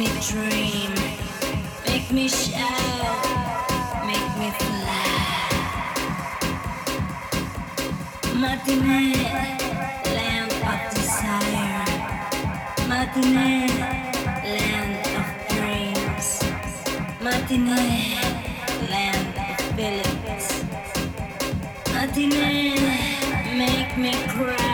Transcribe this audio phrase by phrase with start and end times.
[0.00, 0.94] me dream,
[1.86, 3.20] make me shout,
[4.06, 5.50] make me fly.
[8.40, 9.12] Matinee,
[10.16, 11.84] land of desire.
[12.88, 13.68] Matinee,
[14.56, 16.28] land of dreams.
[17.20, 18.16] Matinee,
[18.88, 20.64] land of beliefs.
[21.92, 22.72] Matinee,
[23.58, 24.69] make me cry.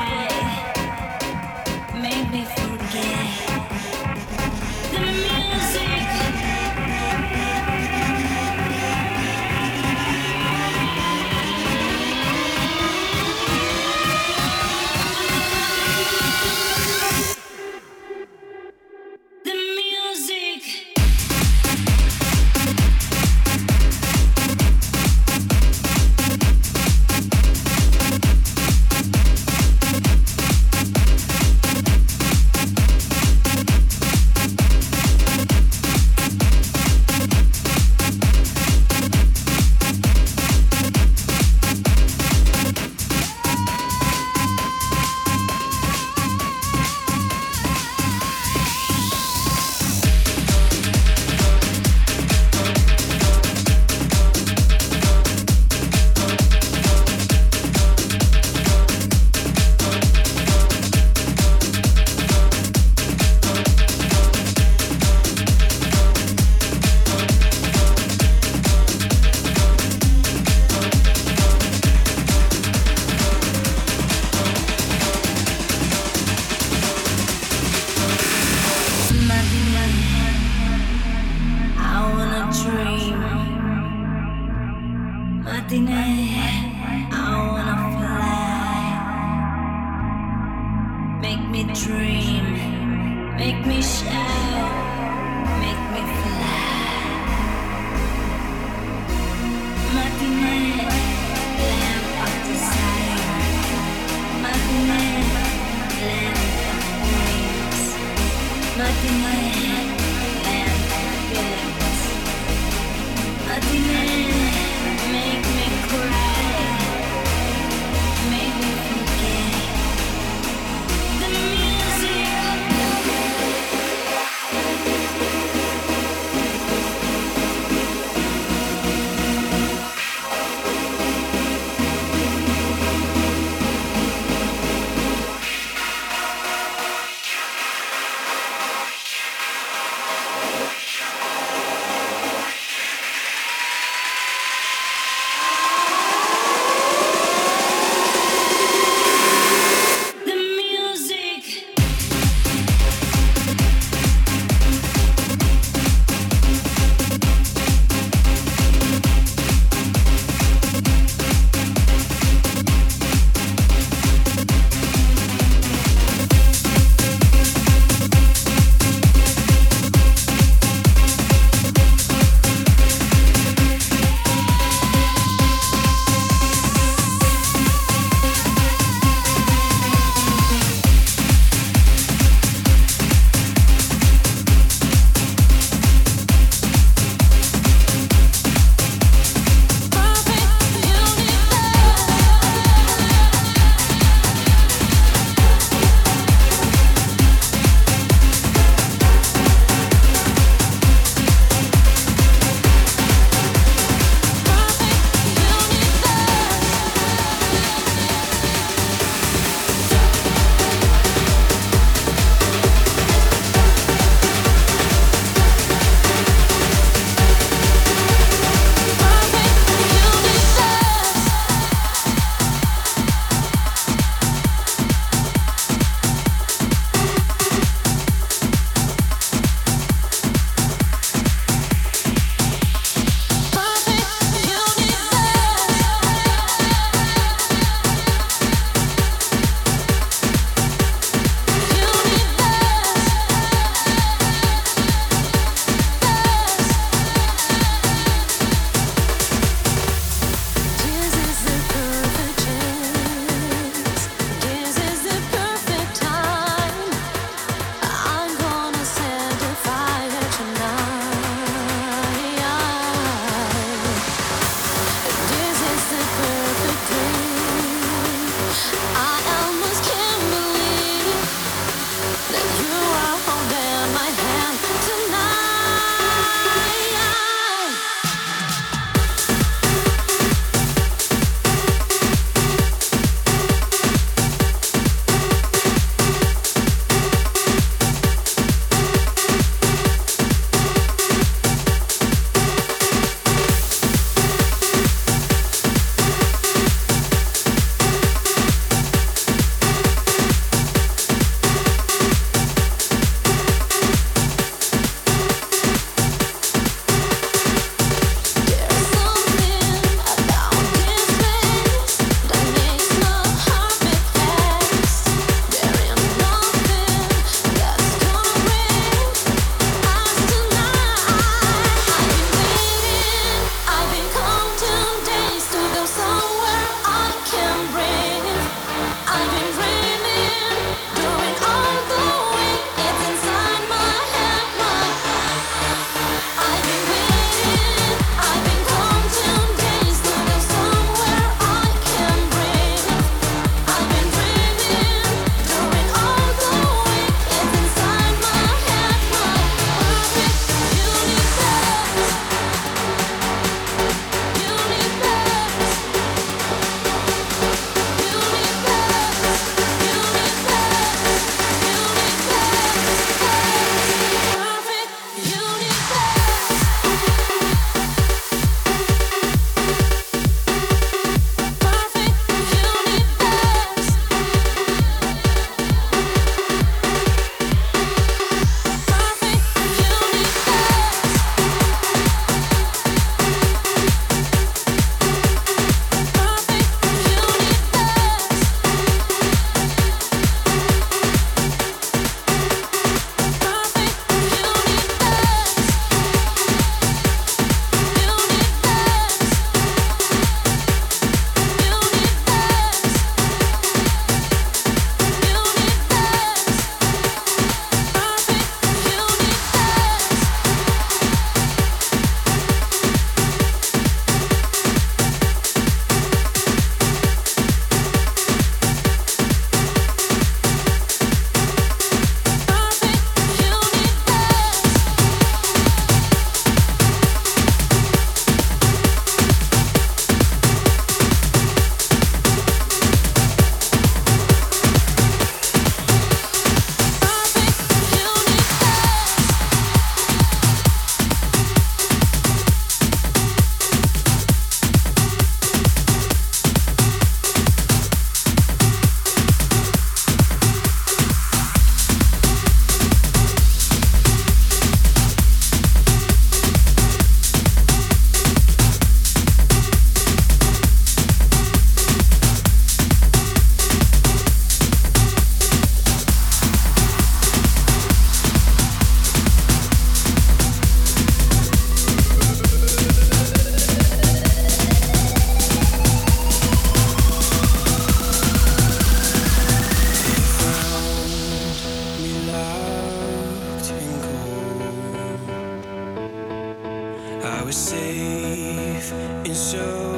[487.47, 489.96] was safe and so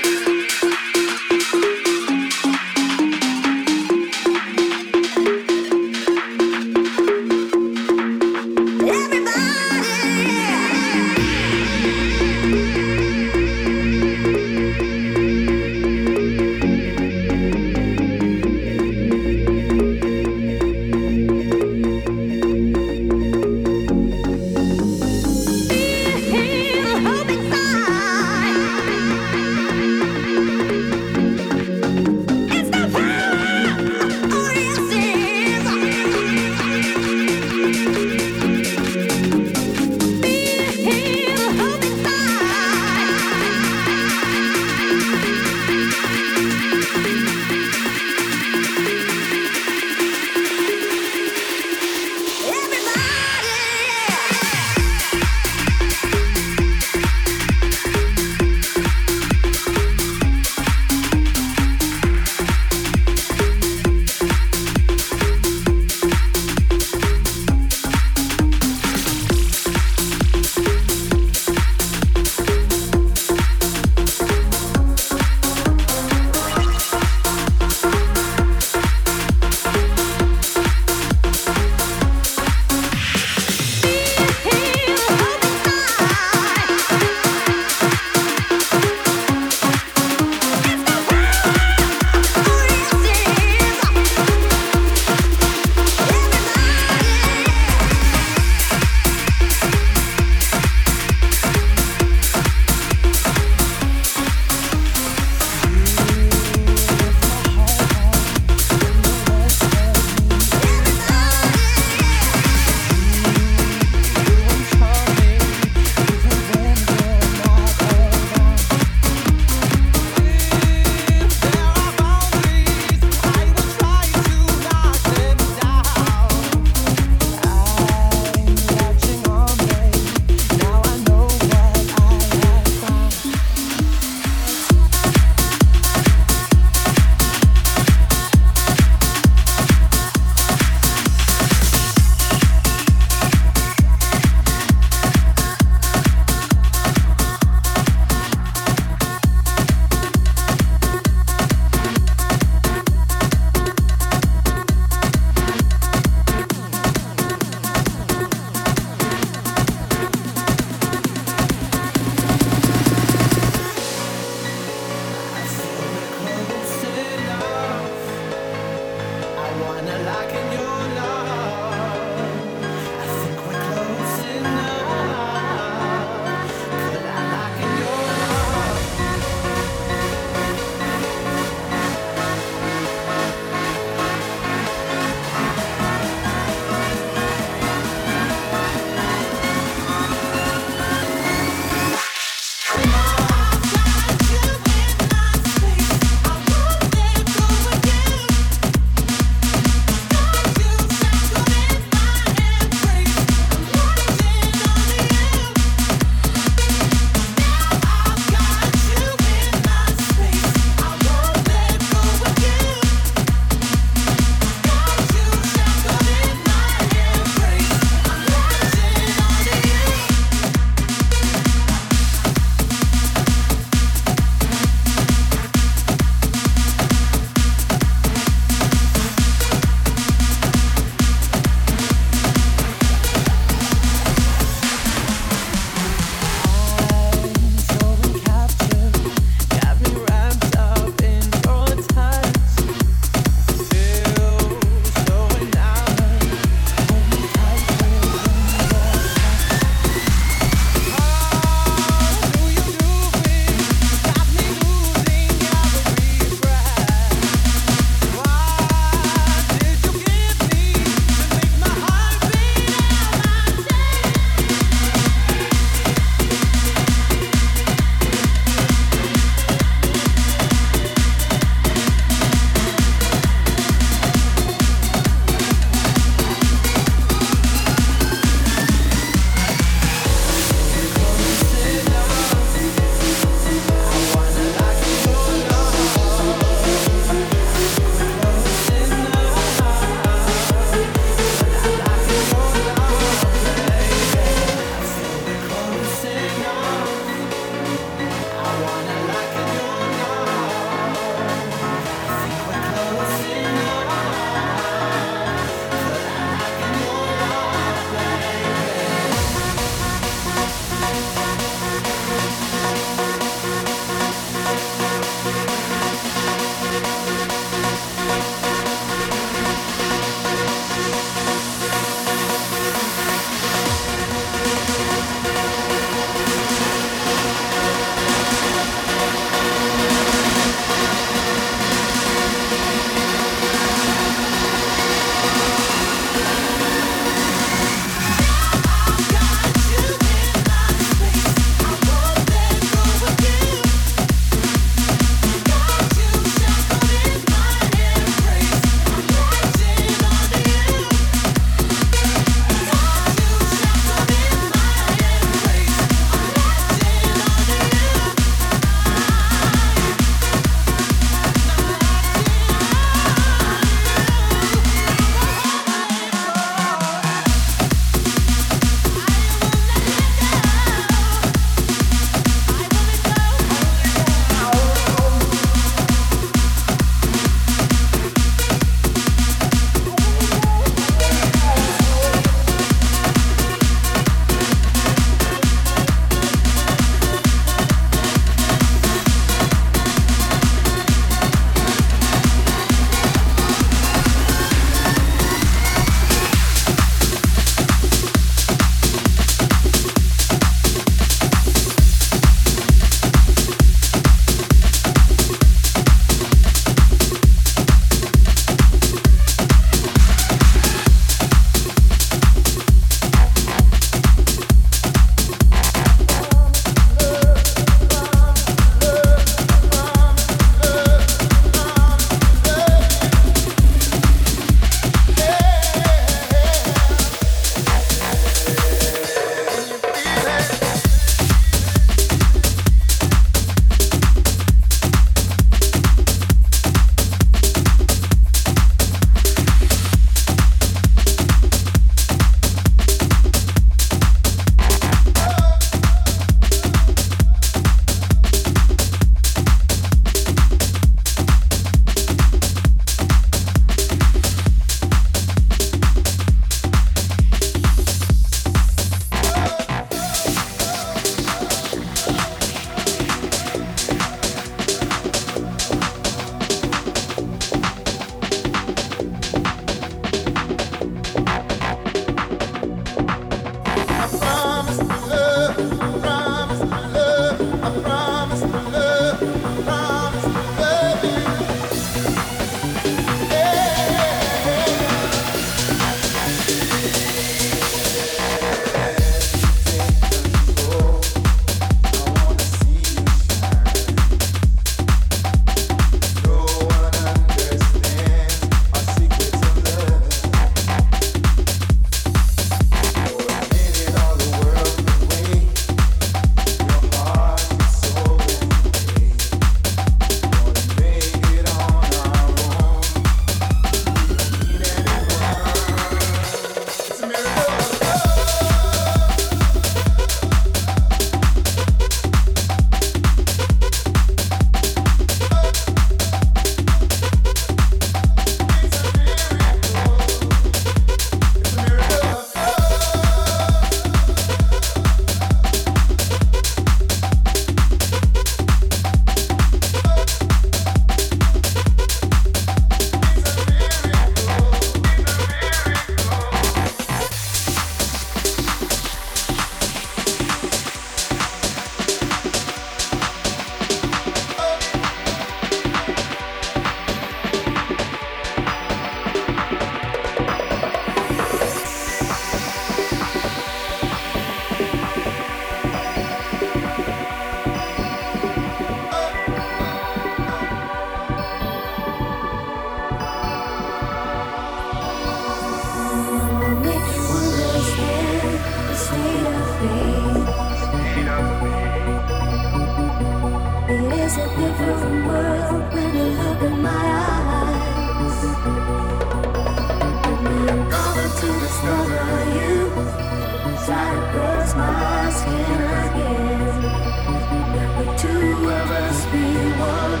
[598.92, 599.24] must be
[599.58, 600.00] one,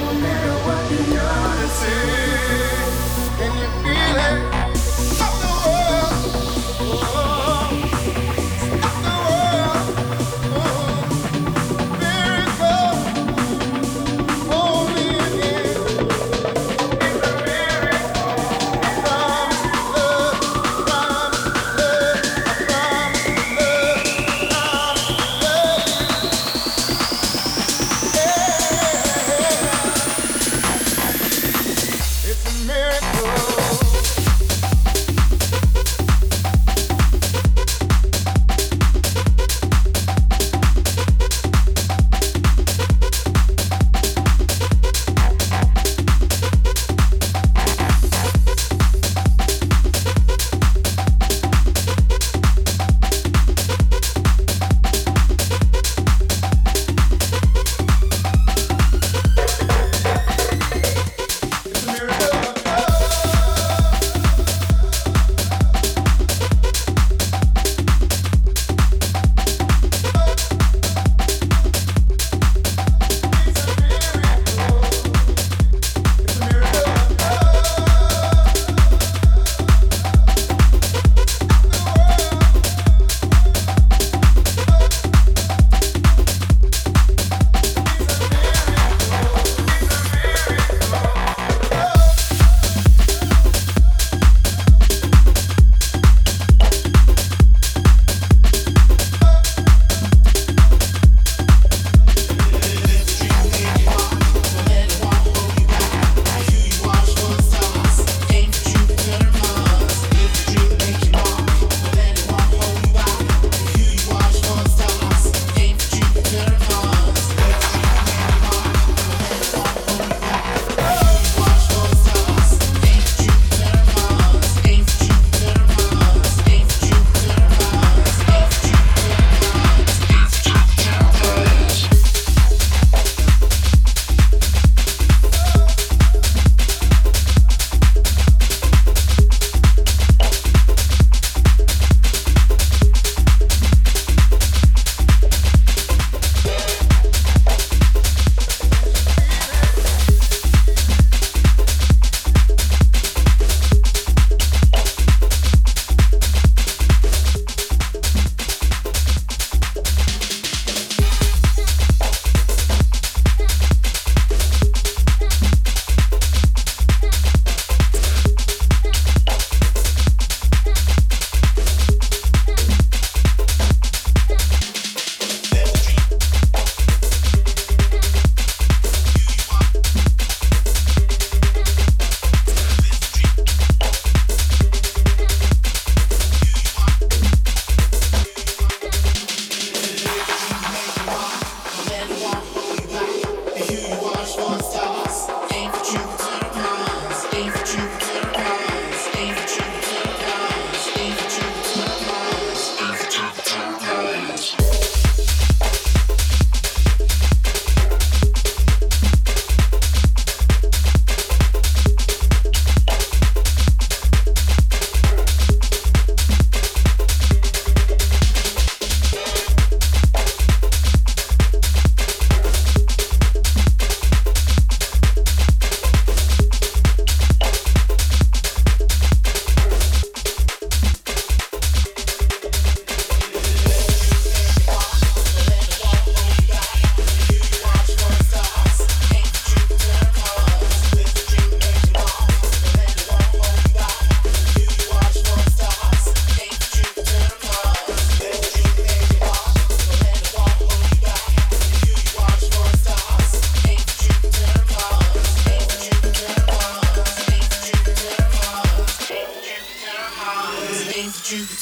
[0.00, 2.21] no matter what the are.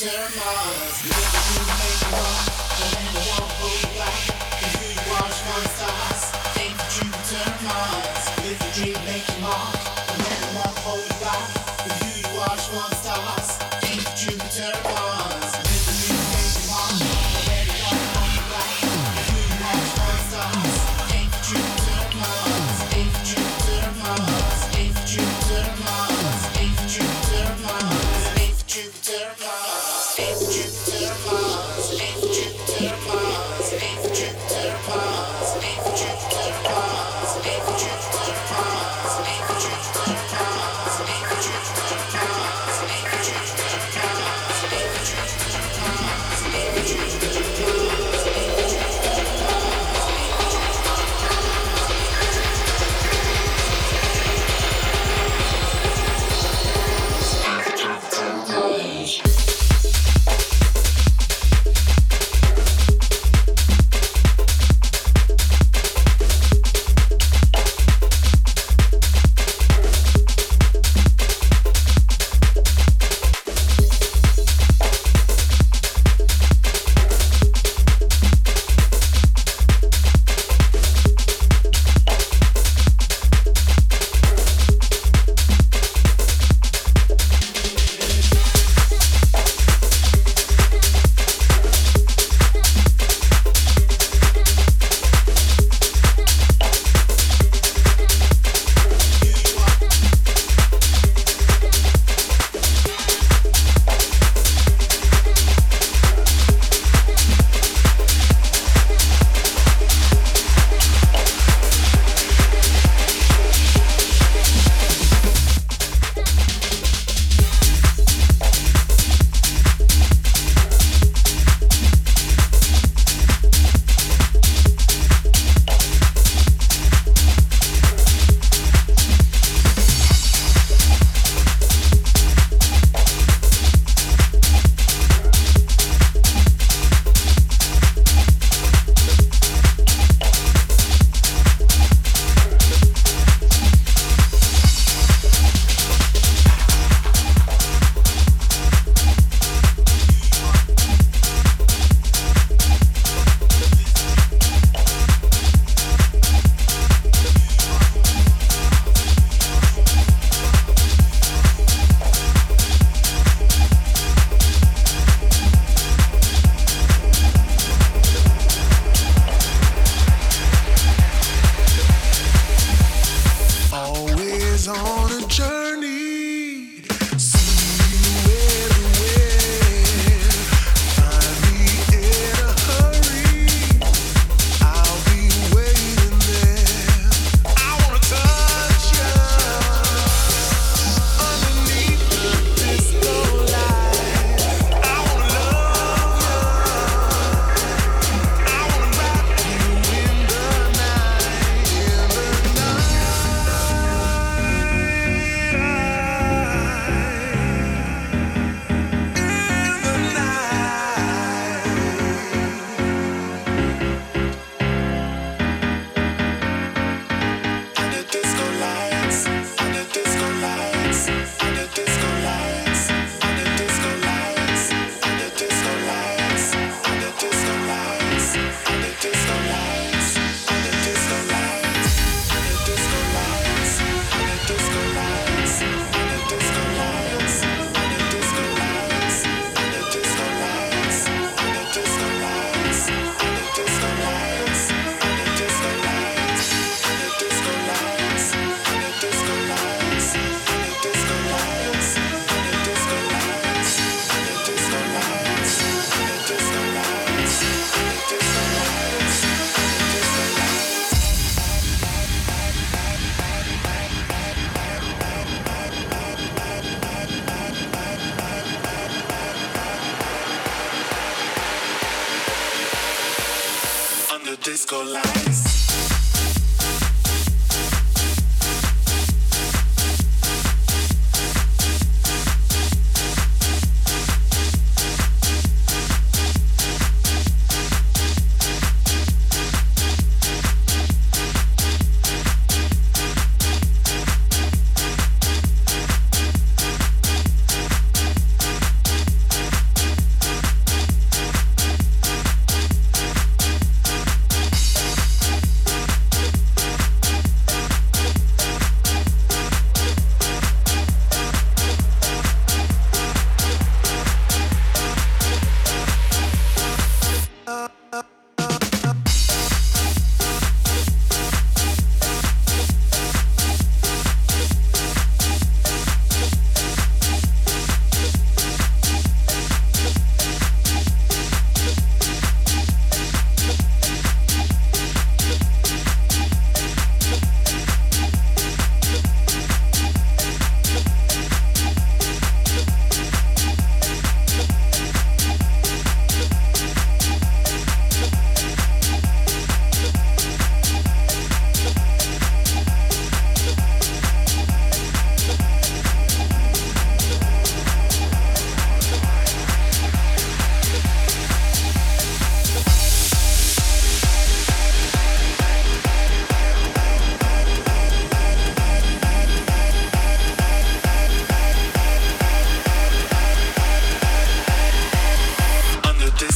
[0.00, 1.29] Terra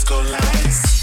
[0.04, 0.93] disco lights.